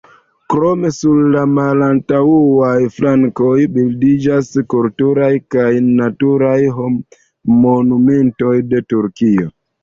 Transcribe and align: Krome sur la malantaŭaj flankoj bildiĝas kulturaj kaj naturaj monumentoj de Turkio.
Krome 0.51 0.89
sur 0.99 1.17
la 1.33 1.41
malantaŭaj 1.57 2.71
flankoj 2.95 3.57
bildiĝas 3.75 4.49
kulturaj 4.75 5.29
kaj 5.57 5.67
naturaj 6.01 6.57
monumentoj 7.61 8.57
de 8.73 8.83
Turkio. 8.97 9.49